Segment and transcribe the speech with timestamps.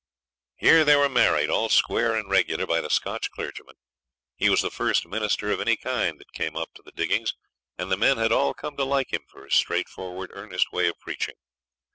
[0.55, 3.75] Here they were married, all square and regular, by the Scotch clergyman.
[4.35, 7.35] He was the first minister of any kind that came up to the diggings,
[7.77, 10.97] and the men had all come to like him for his straightforward, earnest way of
[10.99, 11.35] preaching.